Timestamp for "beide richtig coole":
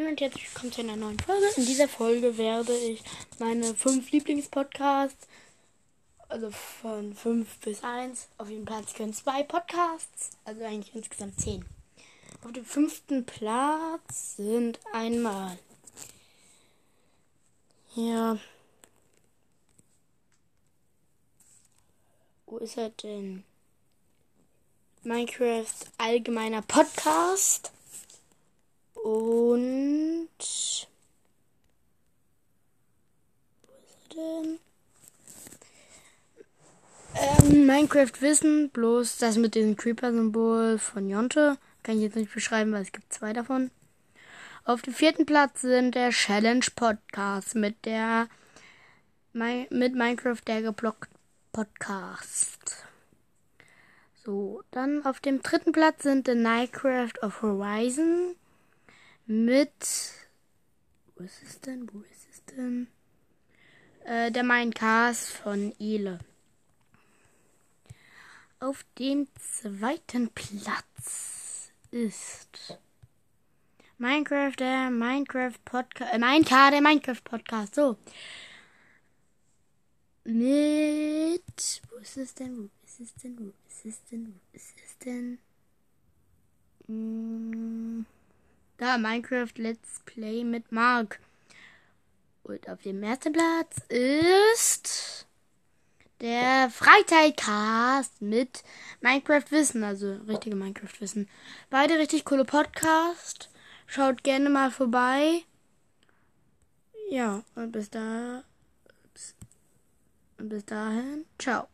101.70-102.44